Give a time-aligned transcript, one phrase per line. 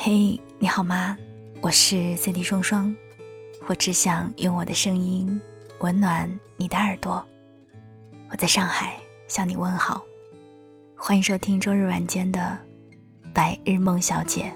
[0.00, 1.18] 嘿，你好吗？
[1.60, 2.94] 我是 C D 双双，
[3.66, 5.40] 我只想用我的声音
[5.80, 7.26] 温暖你的耳朵。
[8.30, 8.94] 我在上海
[9.26, 10.00] 向你问好，
[10.96, 12.56] 欢迎收听周日晚间的
[13.32, 14.52] 《白日梦小姐》。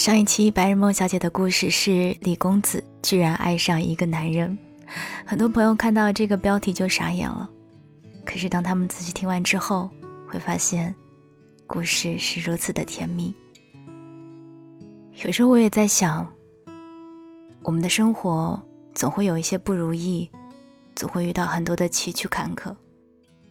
[0.00, 4.56] 上一期《白日梦小姐》的故事是李公子居然爱上一个男人，
[5.26, 7.50] 很多朋友看到这个标题就傻眼了。
[8.24, 9.90] 可是当他们仔细听完之后，
[10.28, 10.94] 会发现
[11.66, 13.34] 故事是如此的甜蜜。
[15.24, 16.30] 有时候我也在想，
[17.62, 18.60] 我们的生活
[18.94, 20.30] 总会有一些不如意，
[20.94, 22.74] 总会遇到很多的崎岖坎坷。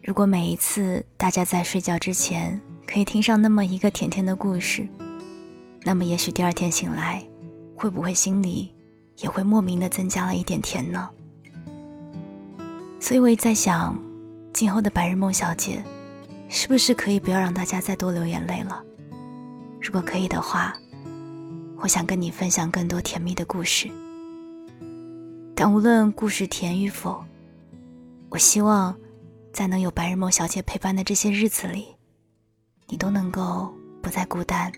[0.00, 4.86] 如果每一次大家在睡觉之前可以听上那么一个甜甜的故事，
[5.82, 7.20] 那么也许第二天醒来，
[7.74, 8.72] 会不会心里
[9.16, 11.10] 也会莫名的增加了一点甜呢？
[13.00, 14.00] 所以我也在想，
[14.52, 15.82] 今后的白日梦小姐，
[16.48, 18.80] 是不是可以不要让大家再多流眼泪了？
[19.80, 20.72] 如果可以的话。
[21.78, 23.88] 我想跟你分享更多甜蜜的故事，
[25.54, 27.22] 但无论故事甜与否，
[28.28, 28.96] 我希望
[29.52, 31.86] 在能有白日梦小姐陪伴的这些日子里，
[32.88, 34.72] 你都能够不再孤单，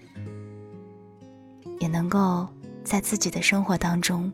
[1.78, 2.46] 也能够
[2.84, 4.30] 在自己的生活当中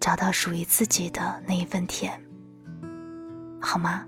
[0.00, 2.12] 找到属于自己的那一份甜，
[3.60, 4.04] 好吗？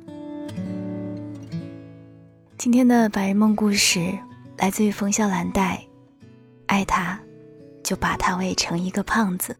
[2.58, 4.12] 今天的白日梦故事
[4.58, 5.80] 来自于冯笑兰黛，
[6.66, 7.18] 爱他。
[7.86, 9.56] 就把他喂成一个胖子。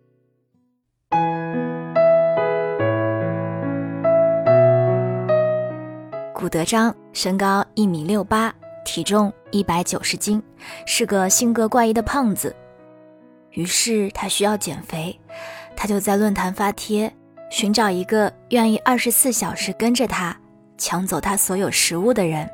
[6.34, 8.52] 古德章身高一米六八，
[8.84, 10.42] 体重一百九十斤，
[10.86, 12.54] 是个性格怪异的胖子。
[13.52, 15.16] 于是他需要减肥，
[15.76, 17.14] 他就在论坛发帖，
[17.48, 20.36] 寻找一个愿意二十四小时跟着他，
[20.76, 22.50] 抢走他所有食物的人。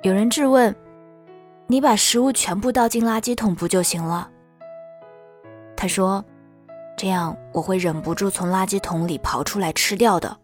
[0.00, 0.74] 有人质问。
[1.66, 4.30] 你把食物全部倒进垃圾桶不就行了？
[5.74, 6.24] 他说
[6.96, 10.36] ：“这样我会忍不住从垃圾桶里刨出来吃掉的。”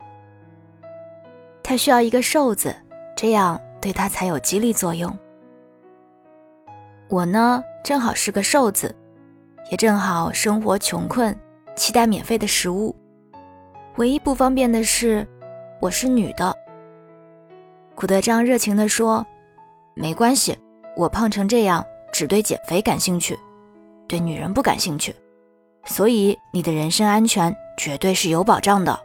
[1.62, 2.74] 他需要一个瘦子，
[3.14, 5.14] 这样对他才有激励作用。
[7.08, 8.94] 我呢，正好是个瘦子，
[9.70, 11.38] 也正好生活穷困，
[11.76, 12.96] 期待免费的食物。
[13.96, 15.26] 唯一不方便的是，
[15.80, 16.56] 我是女的。
[17.94, 19.24] 古德章热情地说
[19.94, 20.58] ：“没关系。”
[20.96, 23.38] 我胖成这样，只对减肥感兴趣，
[24.08, 25.14] 对女人不感兴趣，
[25.84, 28.98] 所以你的人身安全绝对是有保障的。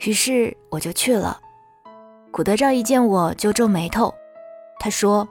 [0.00, 1.38] 于是我就去了。
[2.30, 4.12] 古德昭一见我就皱眉头，
[4.80, 5.28] 他说：“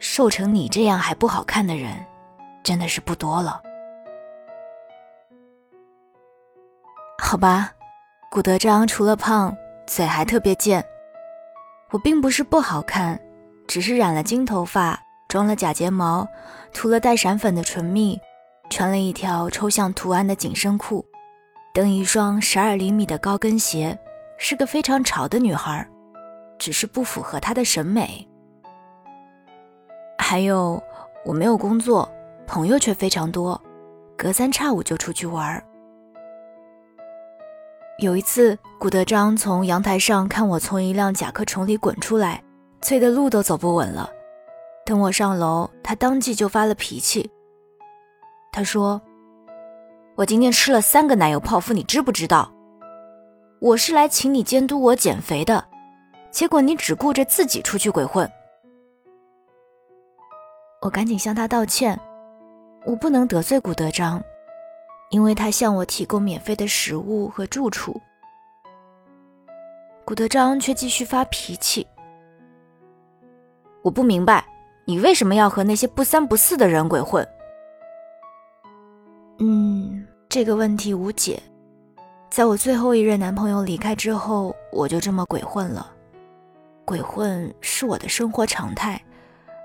[0.00, 2.04] 瘦成你这样还不好看的人，
[2.62, 3.62] 真的是不多了。”
[7.20, 7.72] 好吧，
[8.30, 9.56] 古德章除了胖，
[9.86, 10.84] 嘴还特别贱。
[11.90, 13.18] 我并不是不好看，
[13.66, 16.28] 只是染了金头发，装了假睫毛，
[16.74, 18.20] 涂了带闪粉的唇蜜，
[18.68, 21.02] 穿了一条抽象图案的紧身裤，
[21.72, 23.98] 蹬一双十二厘米的高跟鞋，
[24.36, 25.88] 是个非常潮的女孩，
[26.58, 28.28] 只是不符合她的审美。
[30.18, 30.82] 还有，
[31.24, 32.06] 我没有工作，
[32.46, 33.58] 朋友却非常多，
[34.14, 35.64] 隔三差五就出去玩儿。
[37.98, 42.40] 有一次，古德章从阳台上看我从一辆甲壳虫里滚出来，
[42.80, 44.08] 催的路都走不稳了。
[44.86, 47.28] 等我上楼，他当即就发了脾气。
[48.52, 49.02] 他说
[50.14, 52.48] ：“我今天吃了三个奶油泡芙，你知不知道？
[53.60, 55.64] 我是来请你监督我减肥的，
[56.30, 58.30] 结果你只顾着自己出去鬼混。”
[60.82, 61.98] 我赶紧向他道歉，
[62.86, 64.22] 我不能得罪古德章。
[65.10, 67.98] 因为他向我提供免费的食物和住处，
[70.04, 71.86] 古德章却继续发脾气。
[73.82, 74.44] 我不明白，
[74.84, 77.26] 你为什么要和那些不三不四的人鬼混？
[79.38, 81.42] 嗯，这个问题无解。
[82.28, 85.90] 在我最后一任男朋友离开之后，我就这么鬼混了。
[86.84, 89.02] 鬼混是我的生活常态，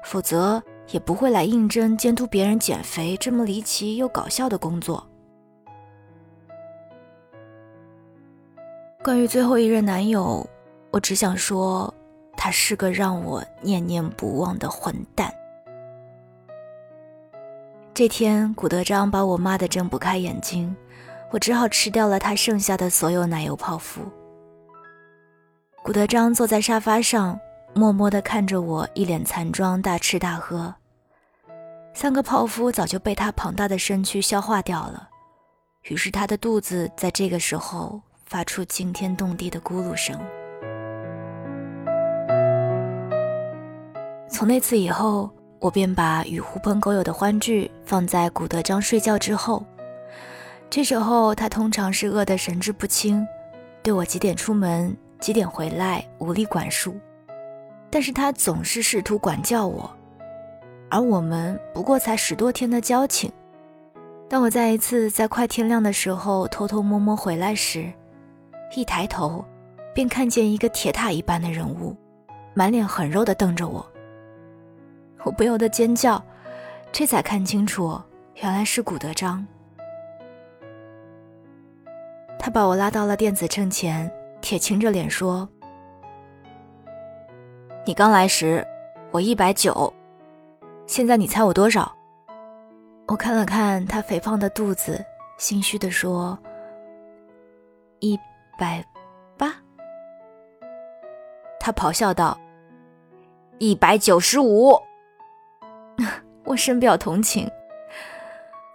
[0.05, 5.05] 否则也不会来应征监督别人减肥这么离奇又搞笑的工作。
[9.03, 10.47] 关于最后一任男友，
[10.89, 11.93] 我只想说，
[12.37, 15.29] 他是个让我念念不忘的混蛋。
[17.93, 20.73] 这天，古德章把我骂得睁不开眼睛，
[21.31, 24.03] 我只好吃掉了他剩下的所有奶油泡芙。
[25.83, 27.37] 古德章坐在沙发上，
[27.73, 30.73] 默默地看着我一脸残妆大吃大喝。
[31.93, 35.09] 三个泡芙早就被他庞大的身躯消化掉了，
[35.89, 38.01] 于是他的肚子在这个时候。
[38.33, 40.19] 发出惊天动地的咕噜声。
[44.27, 49.63] 从那次以后，我便把与狐朋狗友的欢聚放在古德章睡觉之后。
[50.67, 53.23] 这时候他通常是饿得神志不清，
[53.83, 56.95] 对我几点出门、几点回来无力管束，
[57.91, 59.87] 但是他总是试图管教我。
[60.89, 63.31] 而我们不过才十多天的交情。
[64.27, 67.93] 当我再一次在快天亮的时候偷偷摸摸回来时，
[68.75, 69.43] 一抬头，
[69.93, 71.95] 便看见一个铁塔一般的人物，
[72.53, 73.85] 满脸狠肉地瞪着我。
[75.23, 76.21] 我不由得尖叫，
[76.91, 78.01] 这才看清楚，
[78.41, 79.45] 原来是古德章。
[82.39, 84.11] 他把我拉到了电子秤前，
[84.41, 85.47] 铁青着脸说
[87.85, 88.65] ：“你刚来时，
[89.11, 89.93] 我一百九，
[90.87, 91.89] 现在你猜我多少？”
[93.07, 95.05] 我看了看他肥胖的肚子，
[95.37, 96.37] 心虚地说
[98.01, 98.19] ：“一
[98.57, 98.83] 百
[99.37, 99.53] 八。”
[101.59, 102.37] 他咆哮道
[103.57, 104.77] ：“一百九十五！”
[106.43, 107.49] 我深表同情。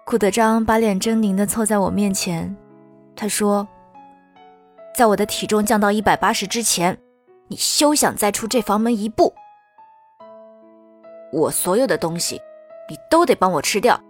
[0.07, 2.57] 顾德章把脸狰狞的凑在我面前。
[3.15, 3.69] 他说
[4.97, 6.97] ：“在我的体重降到一百八十之前，
[7.49, 9.35] 你休想再出这房门一步。
[11.31, 12.41] 我所有的东西，
[12.89, 14.01] 你都得帮我吃掉。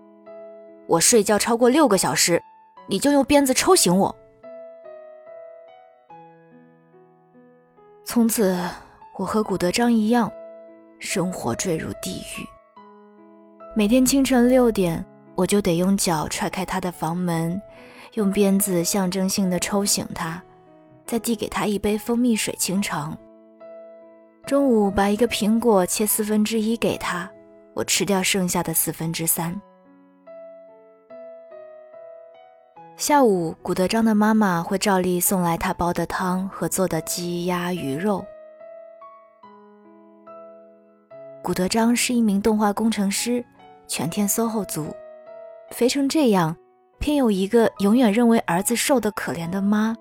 [0.87, 2.41] 我睡觉超过六个小时，
[2.87, 4.14] 你就用鞭子抽醒我。”
[8.09, 8.59] 从此，
[9.19, 10.33] 我和古德章一样，
[10.99, 12.49] 生活坠入地狱。
[13.77, 17.61] 每天清晨六点，我就得用脚踹开他的房门。
[18.15, 20.43] 用鞭子象征性的抽醒他，
[21.05, 23.15] 再递给他一杯蜂蜜水清肠。
[24.47, 27.31] 中午把一个苹果切四分之一给他，
[27.75, 29.55] 我吃掉剩下的四分之三。
[32.99, 38.27] 下午，古德章的妈妈会照例送来他煲的汤和做的鸡鸭鱼肉。
[41.41, 43.45] 古德章是一名动画工程师，
[43.87, 44.93] 全天 SOHO 族，
[45.71, 46.56] 肥成这样。
[46.99, 49.95] 偏有一个永远认为儿子瘦的可怜的妈。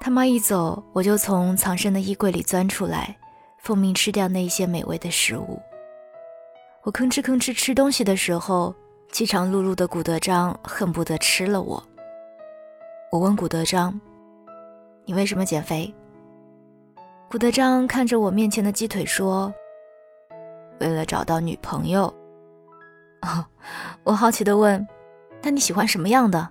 [0.00, 3.16] 他妈一走，我就从藏身的衣柜里钻出来，
[3.56, 5.58] 奉命吃掉那些美味的食物。
[6.82, 8.74] 我吭哧吭哧吃东西的时候，
[9.12, 11.82] 饥肠辘辘的古德章恨不得吃了我。
[13.10, 14.00] 我问古德章
[15.04, 15.94] ：“你为什么减肥？”
[17.30, 19.52] 古德章看着我面前的鸡腿说
[20.80, 22.06] ：“为了找到女朋友。”
[23.20, 23.44] 哦，
[24.02, 24.88] 我好奇的问
[25.44, 26.48] ：“那你喜欢什么样的？”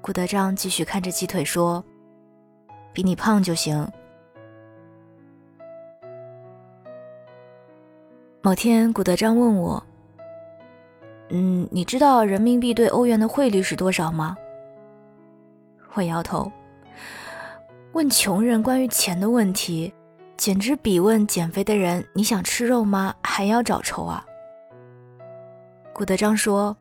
[0.00, 1.84] 古德章继续看着鸡腿说
[2.94, 3.90] ：“比你胖就行。”
[8.40, 9.84] 某天，古德章问我
[11.30, 14.36] ：“嗯，你知道人民币对欧元的汇率是多少吗？”
[15.94, 16.50] 我摇头。
[17.92, 19.92] 问穷人关于钱的问题，
[20.36, 24.24] 简直比问减肥的人“你想吃肉吗”还要找抽啊！
[25.92, 26.76] 古德章说：“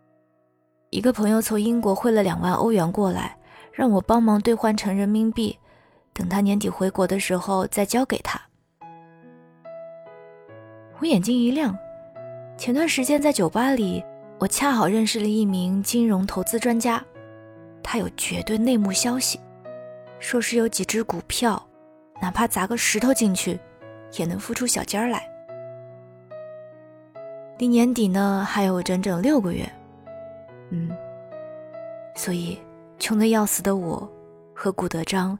[0.91, 3.35] 一个朋友从英国汇了两万欧元过来，
[3.71, 5.57] 让我帮忙兑换成人民币，
[6.13, 8.39] 等他年底回国的时候再交给他。”
[10.99, 11.75] 我眼睛一亮。
[12.55, 14.03] 前段时间在酒吧里，
[14.39, 17.03] 我恰好认识了一名金融投资专家，
[17.83, 19.37] 他有绝对内幕消息，
[20.17, 21.61] 说是有几只股票，
[22.21, 23.59] 哪怕砸个石头进去，
[24.13, 25.21] 也能孵出小尖儿来。
[27.57, 29.69] 离年底呢还有整整六个月，
[30.69, 30.89] 嗯，
[32.15, 32.57] 所以
[32.97, 34.09] 穷得要死的我
[34.55, 35.37] 和古德章，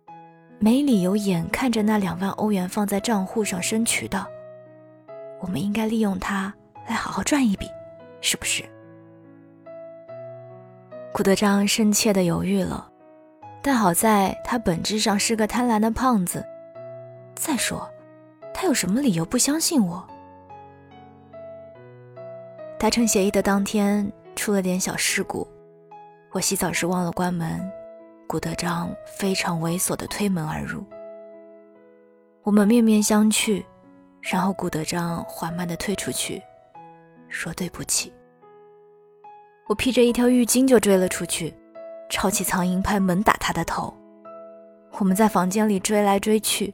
[0.60, 4.28] 没理由眼看着那两万欧元放在账户上生渠道，
[5.40, 6.54] 我们应该利用它
[6.86, 7.66] 来好好赚一笔，
[8.20, 8.62] 是不是？
[11.20, 12.90] 古德章深切的犹豫了，
[13.62, 16.42] 但好在他本质上是个贪婪的胖子，
[17.36, 17.86] 再说，
[18.54, 20.08] 他有什么理由不相信我？
[22.80, 25.46] 达成协议的当天，出了点小事故。
[26.32, 27.70] 我洗澡时忘了关门，
[28.26, 30.82] 古德章非常猥琐地推门而入。
[32.44, 33.62] 我们面面相觑，
[34.22, 36.42] 然后古德章缓慢地退出去，
[37.28, 38.10] 说对不起。
[39.70, 41.54] 我披着一条浴巾就追了出去，
[42.10, 43.94] 抄起苍蝇拍猛打他的头。
[44.98, 46.74] 我们在房间里追来追去，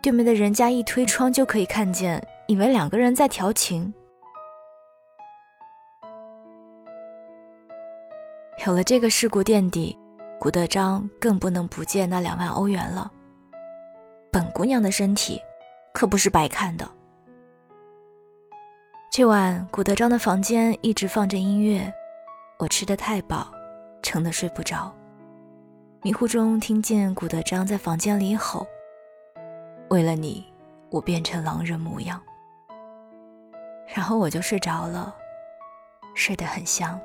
[0.00, 3.92] 对面的人家一推窗就可以看见，以为两个人在调情。
[8.64, 9.98] 有了这个事故垫底，
[10.38, 13.10] 古德章更不能不借那两万欧元了。
[14.30, 15.42] 本姑娘的身体
[15.92, 16.88] 可不是白看的。
[19.10, 21.92] 这晚，古德章的房间一直放着音乐，
[22.60, 23.50] 我吃得太饱，
[24.02, 24.94] 撑得睡不着。
[26.02, 28.66] 迷糊中听见古德章在房间里吼
[29.88, 30.44] ：“为了你，
[30.90, 32.20] 我变成狼人模样，
[33.86, 35.16] 然后我就睡着了，
[36.14, 37.00] 睡得很香。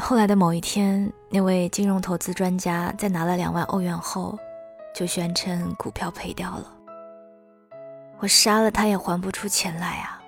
[0.00, 4.38] 后来的某一天，那位金融投资专家在拿了两万欧元后，
[4.94, 6.77] 就宣称股票赔掉了。
[8.20, 10.20] 我杀了他也还不出钱来啊！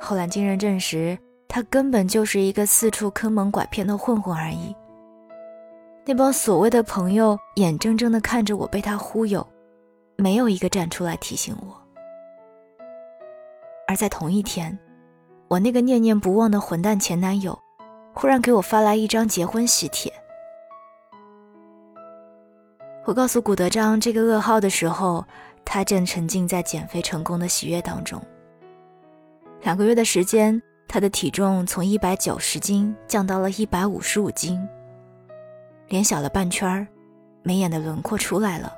[0.00, 4.74] 后来经人证实，他根本就是一个四处坑蒙拐骗的混混而已。
[6.04, 9.46] 那帮所谓的朋友眼睁睁地看着我被他忽悠，
[10.16, 11.76] 没有一个站出来提醒我。
[13.86, 14.78] 而在同一天，
[15.48, 17.58] 我那个念念不忘的混蛋前男友。
[18.12, 20.12] 忽然给我发来一张结婚喜帖。
[23.04, 25.24] 我告诉古德章这个噩耗的时候，
[25.72, 28.20] 他正沉浸在减肥成功的喜悦当中。
[29.62, 34.68] 两个月的时间，他的体重从一百九十斤降到了一百五十五斤，
[35.86, 36.84] 脸小了半圈儿，
[37.44, 38.76] 眉眼的轮廓出来了。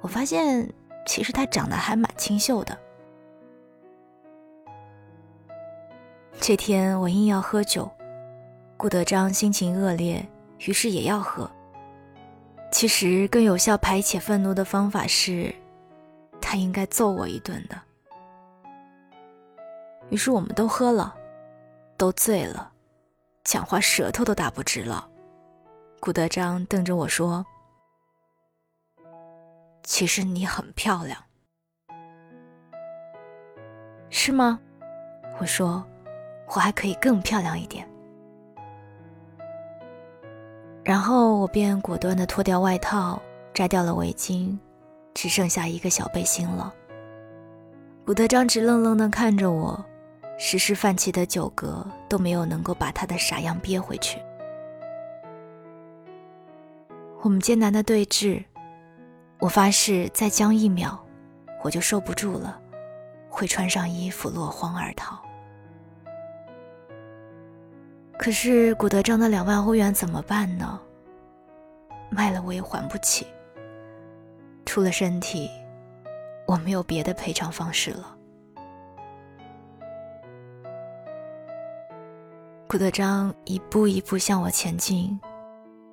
[0.00, 0.72] 我发现，
[1.04, 2.78] 其实他长得还蛮清秀的。
[6.40, 7.90] 这天我硬要喝酒。
[8.76, 10.24] 顾德章心情恶劣，
[10.60, 11.50] 于是也要喝。
[12.70, 15.52] 其实更有效排解愤怒的方法是，
[16.40, 17.80] 他应该揍我一顿的。
[20.10, 21.14] 于是我们都喝了，
[21.96, 22.72] 都醉了，
[23.44, 25.08] 讲话舌头都打不直了。
[26.00, 27.44] 顾德章瞪着我说
[29.84, 31.22] ：“其实你很漂亮，
[34.08, 34.58] 是吗？”
[35.38, 35.84] 我说
[36.48, 37.88] ：“我还可以更漂亮一点。”
[40.82, 43.20] 然后我便果断地脱掉外套，
[43.54, 44.58] 摘掉了围巾，
[45.20, 46.72] 只剩下一个小背心了。
[48.06, 49.78] 古德章直愣愣地看着我，
[50.38, 54.18] 时时泛起的酒嗝都没有能够把他的傻样憋回去。
[57.20, 58.42] 我们艰难的对峙，
[59.40, 60.98] 我发誓再僵一秒，
[61.62, 62.58] 我就受不住了，
[63.28, 65.20] 会穿上衣服落荒而逃。
[68.18, 70.80] 可是古德章的两万欧元怎么办呢？
[72.08, 73.26] 卖了我也还不起。
[74.72, 75.50] 除了身体，
[76.46, 78.16] 我没有别的赔偿方式了。
[82.68, 85.20] 古德章一步一步向我前进，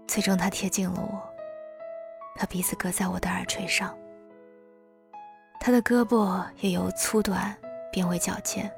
[0.07, 1.19] 最终他贴近了我，
[2.39, 3.97] 把鼻子搁在我的耳垂上，
[5.59, 7.57] 他的胳膊也由粗短
[7.91, 8.71] 变为矫健。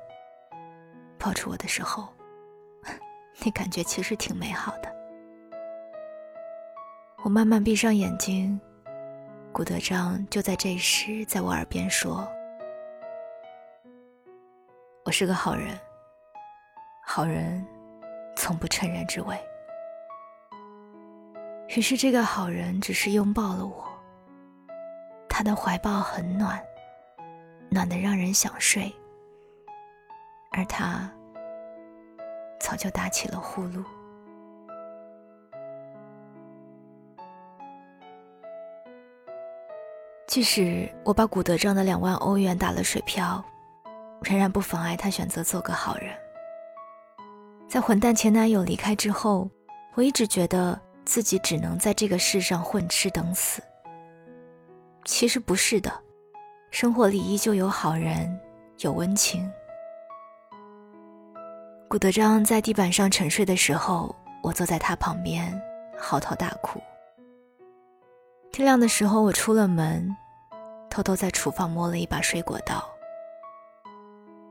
[1.17, 2.07] 抱住我的时候。
[3.43, 4.89] 那感觉其实挺美好的。
[7.21, 8.57] 我慢慢闭上眼睛，
[9.59, 12.25] 古德章就在这时在我耳边说
[15.03, 15.77] ：“我是个好人，
[17.05, 17.67] 好人
[18.37, 19.37] 从不趁人之危。”
[21.75, 23.85] 于是这个好人只是拥抱了我，
[25.27, 26.57] 他的怀抱很暖，
[27.69, 28.89] 暖得让人想睡，
[30.51, 31.11] 而他。
[32.61, 33.83] 早就打起了呼噜。
[40.29, 43.43] 即使我把古德章的两万欧元打了水漂，
[44.21, 46.15] 仍然不妨碍他选择做个好人。
[47.67, 49.49] 在混蛋前男友离开之后，
[49.95, 53.59] 我一直觉得自己只能在这个世上混吃等死。
[55.03, 55.91] 其实不是的，
[56.69, 58.39] 生活里依旧有好人，
[58.81, 59.51] 有温情。
[61.89, 65.59] 古德章在地板上沉睡的时候，我坐在他旁边，
[65.97, 66.79] 嚎啕大哭。
[68.59, 70.13] 天亮的时候，我出了门，
[70.89, 72.83] 偷偷在厨房摸了一把水果刀。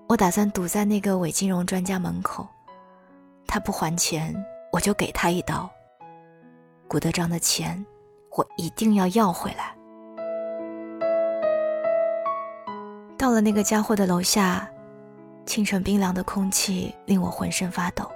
[0.08, 2.48] 我打算堵在那个伪金融专家门口，
[3.46, 4.34] 他不还钱，
[4.72, 5.68] 我就给他一刀。
[6.88, 7.84] 古德章的钱，
[8.30, 9.76] 我一定要要回来。
[13.18, 14.66] 到了那个家伙的楼下。
[15.44, 18.10] 清晨冰凉的空气令我浑身发抖，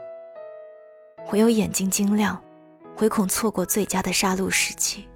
[1.32, 2.42] 唯有眼睛晶亮，
[3.00, 5.06] 唯恐错过最佳的杀戮时机。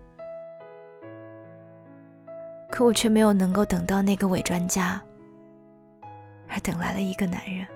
[2.71, 5.01] 可我却没有能够等到那个伪专家，
[6.49, 7.67] 而等来了一个男人。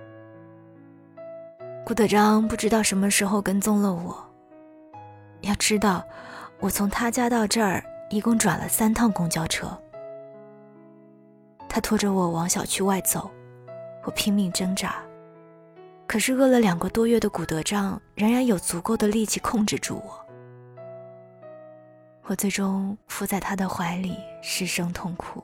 [1.85, 4.17] 顾德章不知道什么时候跟踪了我。
[5.41, 6.05] 要知道，
[6.59, 9.67] 我从他家到这儿一共转了三趟公交车。
[11.69, 13.31] 他拖着我往小区外走。
[14.05, 14.97] 我拼命挣扎，
[16.07, 20.20] 可是饿了两个多月的古德章仍然有足够的力气控制住我。
[22.31, 25.43] 我最终伏在他的怀里失声痛哭。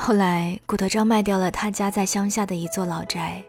[0.00, 3.40] 后来，古德昭卖掉了他家在乡下的一座老宅，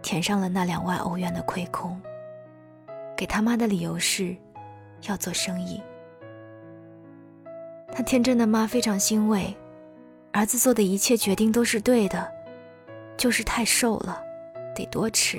[0.00, 2.00] 填上了那两万欧元的亏空。
[3.14, 4.34] 给他妈的理由是，
[5.02, 5.82] 要做生意。
[7.92, 9.54] 他天真的妈非常欣慰，
[10.32, 12.26] 儿子做的一切决定都是对的，
[13.18, 14.24] 就是太瘦了，
[14.74, 15.38] 得多吃。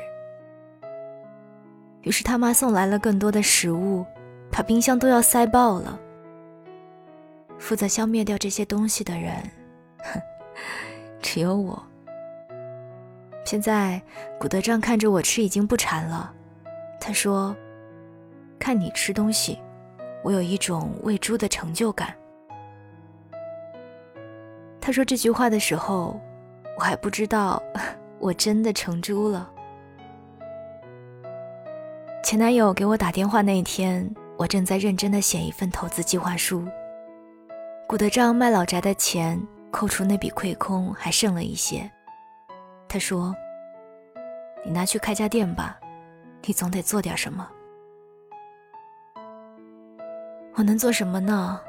[2.04, 4.06] 于是他妈送来了更多的食物，
[4.58, 6.00] 把冰箱都要塞爆了。
[7.60, 9.36] 负责消灭掉这些东西的人，
[10.00, 10.20] 哼，
[11.22, 11.80] 只有我。
[13.46, 14.02] 现在
[14.40, 16.34] 古德章看着我吃已经不馋了，
[17.00, 17.56] 他说
[18.58, 19.60] ：“看你吃东西，
[20.24, 22.12] 我有一种喂猪的成就感。”
[24.82, 26.20] 他说这句话的时候，
[26.80, 27.62] 我还不知道
[28.18, 29.48] 我真的成猪了。
[32.24, 36.64] 前男友给我打电话那一天，我正在认真的写一份投资计划书。
[37.88, 39.42] 古德章卖老宅的钱，
[39.72, 41.90] 扣除那笔亏空，还剩了一些。
[42.88, 43.36] 他说
[44.64, 45.80] ：“你拿去开家店吧，
[46.44, 47.50] 你总得做点什么。”
[50.54, 51.60] 我能做什么呢？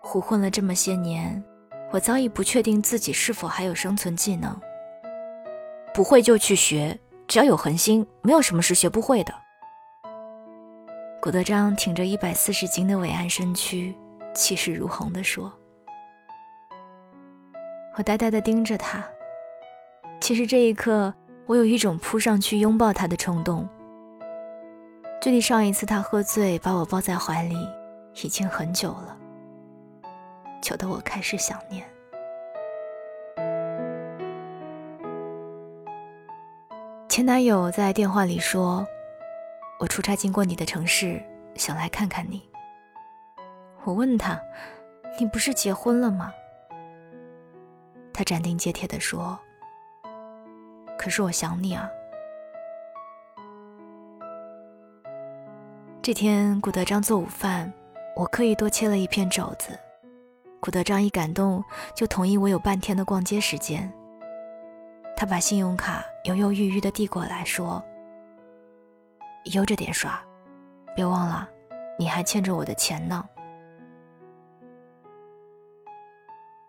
[0.00, 1.42] 胡混了这么些年，
[1.90, 4.58] 我早已不确定自己是否还有生存技能。
[5.92, 9.41] 不会就去学，只要有恒心，没有什么是学不会的。
[11.22, 13.94] 古德章挺着一百四十斤的伟岸身躯。
[14.34, 15.52] 气势如虹地说
[17.96, 19.04] ：“我呆呆地盯着他。
[20.20, 21.14] 其实这一刻，
[21.46, 23.68] 我有一种扑上去拥抱他的冲动。
[25.20, 27.54] 距离上一次他喝醉把我抱在怀里，
[28.24, 29.16] 已经很久了，
[30.60, 31.88] 久得我开始想念。”
[37.08, 38.84] 前男友在电话里说
[39.82, 41.20] ：“我出差经过你的城市，
[41.56, 42.48] 想来看看你。”
[43.82, 44.40] 我问他
[45.18, 46.32] ：“你不是结婚了吗？”
[48.14, 49.36] 他斩钉截铁地说
[50.96, 51.90] ：“可是我想你啊。”
[56.00, 57.72] 这天，古德章做午饭，
[58.14, 59.76] 我刻意多切了一片肘子。
[60.60, 63.92] 古德章一感动，就同意我有半天的逛街时间。
[65.16, 67.82] 他把信用卡犹犹豫豫地递过来，说
[69.44, 70.22] ：“悠着点刷，
[70.94, 71.48] 别忘了，
[71.98, 73.24] 你还欠着我的钱呢。”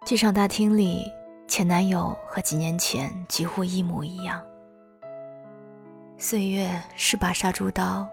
[0.06, 1.10] 剧场大厅里，
[1.48, 4.44] 前男友和几年前几乎一模一样。
[6.18, 8.08] 岁月是把杀猪刀，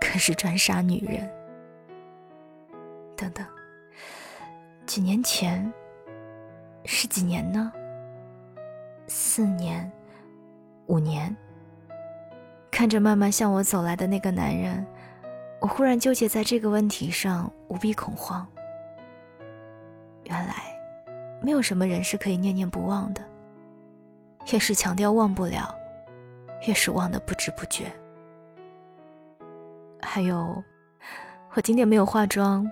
[0.00, 1.30] 可是专杀女人。
[3.16, 3.46] 等等，
[4.86, 5.72] 几年前
[6.84, 7.72] 是几年呢？
[9.06, 9.90] 四年、
[10.86, 11.34] 五年。
[12.78, 14.86] 看着慢慢向我走来的那个男人，
[15.60, 18.46] 我忽然纠结在这个问题上，无比恐慌。
[20.22, 20.54] 原来。
[21.42, 23.20] 没有什么人是可以念念不忘的。
[24.52, 25.74] 越是强调忘不了，
[26.68, 27.90] 越是忘得不知不觉。
[30.00, 30.62] 还有，
[31.54, 32.64] 我今天没有化妆，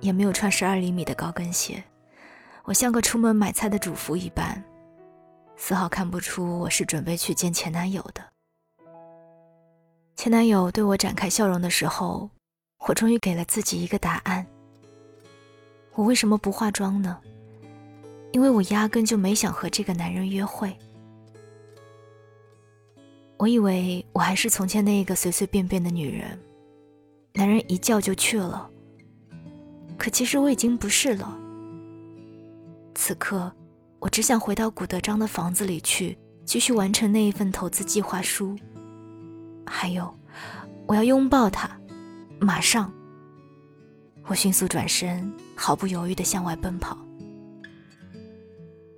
[0.00, 1.84] 也没有穿十二厘米的高跟鞋，
[2.64, 4.64] 我像个出门买菜的主妇一般，
[5.56, 8.31] 丝毫看不出我是准备去见前男友的。
[10.22, 12.30] 前男友对我展开笑容的时候，
[12.86, 14.46] 我终于给了自己一个答案：
[15.94, 17.18] 我为什么不化妆呢？
[18.30, 20.72] 因为我压根就没想和这个男人约会。
[23.36, 26.38] 我以为我还是从前那个随随便便的女人，
[27.32, 28.70] 男人一叫就去了。
[29.98, 31.36] 可其实我已经不是了。
[32.94, 33.52] 此刻，
[33.98, 38.56] 我只想回到古德章的房子里去，继续完成那一份投资计划书。
[39.66, 40.12] 还有，
[40.86, 41.70] 我要拥抱他，
[42.40, 42.92] 马上。
[44.26, 46.96] 我迅速转身，毫不犹豫地向外奔跑。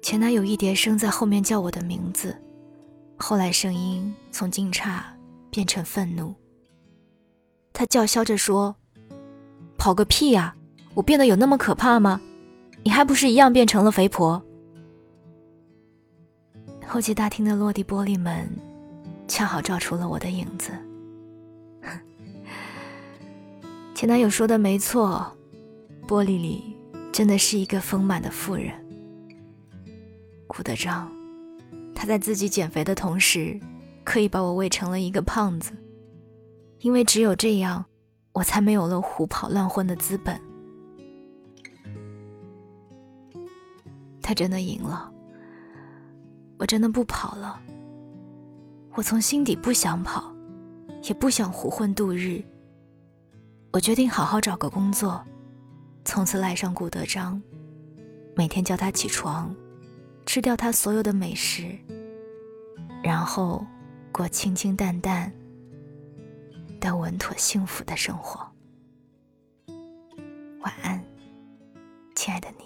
[0.03, 2.37] 前男友一叠声在后面叫我的名字，
[3.17, 5.01] 后来声音从惊诧
[5.51, 6.35] 变成愤怒。
[7.73, 8.77] 他叫嚣着说
[9.79, 10.55] ：“跑个屁呀！
[10.93, 12.21] 我变得有那么可怕吗？
[12.83, 14.41] 你还不是一样变成了肥婆？”
[16.87, 18.47] 候机大厅的落地玻璃门
[19.35, 20.71] 恰好照出了我的影子。
[23.93, 25.27] 前男友说的没错，
[26.07, 26.77] 玻璃里
[27.13, 28.73] 真的是一个丰满的妇人。
[30.47, 31.11] 顾德章，
[31.97, 33.59] 他在自己减肥的同时，
[34.05, 35.73] 刻意把我喂成了一个胖子，
[36.79, 37.85] 因为只有这样，
[38.31, 40.41] 我才没有了胡跑乱混的资本。
[44.23, 45.13] 他真的赢了，
[46.57, 47.61] 我真的不跑了。
[48.97, 50.33] 我从心底不想跑，
[51.03, 52.43] 也不想胡混度日。
[53.73, 55.25] 我决定好好找个工作，
[56.05, 57.43] 从此赖上顾德章，
[58.37, 59.55] 每天叫他起床。
[60.27, 61.79] 吃掉他所有的美食，
[63.03, 63.65] 然后
[64.11, 65.31] 过清清淡淡、
[66.81, 68.41] 但稳妥幸福的生活。
[70.61, 71.05] 晚安，
[72.15, 72.64] 亲爱的你。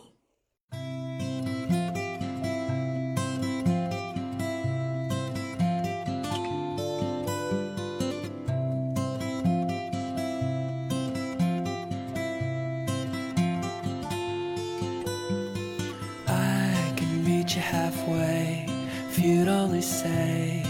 [17.57, 18.67] Halfway
[19.09, 20.63] if you'd only say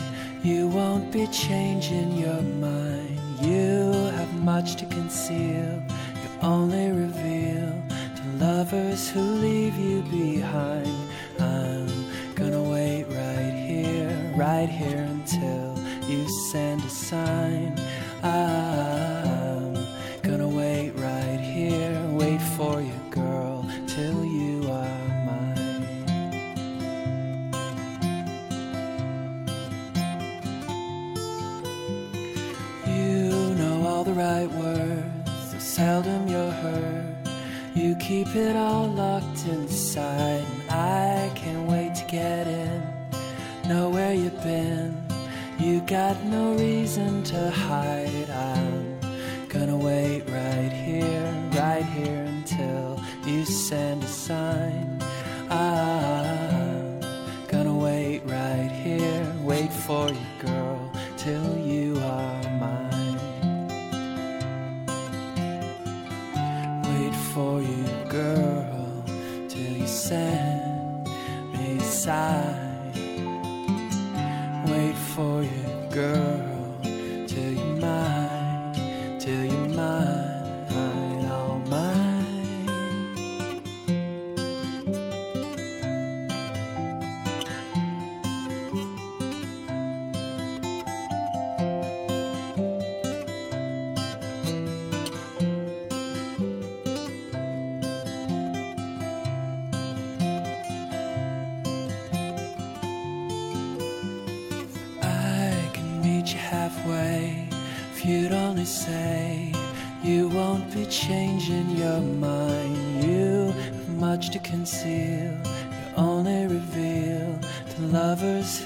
[0.42, 3.18] you won't be changing your mind.
[3.40, 5.82] You have much to conceal,
[6.22, 7.72] you only reveal
[8.16, 10.96] to lovers who leave you behind.
[11.40, 17.76] I'm gonna wait right here, right here until you send a sign.
[34.18, 37.16] Right words, so seldom you're heard.
[37.72, 42.82] You keep it all locked inside, and I can't wait to get in.
[43.68, 45.00] Know where you've been,
[45.60, 48.28] you got no reason to hide.
[48.28, 48.98] I'm
[49.48, 55.00] gonna wait right here, right here until you send a sign.
[55.48, 57.00] I'm
[57.46, 60.27] gonna wait right here, wait for you,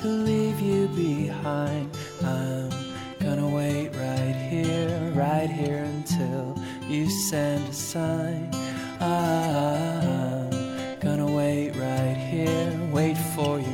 [0.02, 1.88] who leave you behind.
[2.24, 2.68] I'm
[3.20, 8.50] gonna wait right here, right here until you send a sign.
[9.00, 10.50] I'm
[10.98, 13.71] gonna wait right here, wait for you,